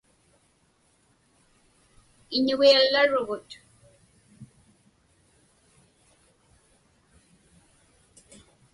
Iñugiallarugut. 2.37 3.49